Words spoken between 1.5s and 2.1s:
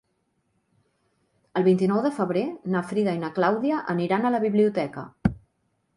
El vint-i-nou